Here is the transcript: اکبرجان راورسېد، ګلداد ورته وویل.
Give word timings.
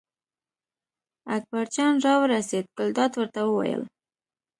اکبرجان 1.35 1.93
راورسېد، 2.05 2.65
ګلداد 2.77 3.11
ورته 3.15 3.41
وویل. 3.45 3.83